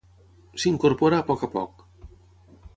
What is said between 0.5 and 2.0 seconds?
S'incorpora a poc a poc.